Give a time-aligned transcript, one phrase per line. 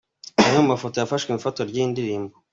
[0.41, 2.35] Reba amwe mu mafoto yafashwe mu ifatwa ry’iyi ndirimbo.